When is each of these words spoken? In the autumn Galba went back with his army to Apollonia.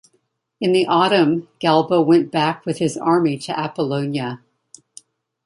In 0.59 0.71
the 0.71 0.87
autumn 0.87 1.47
Galba 1.59 2.01
went 2.01 2.31
back 2.31 2.65
with 2.65 2.79
his 2.79 2.97
army 2.97 3.37
to 3.37 3.55
Apollonia. 3.55 4.41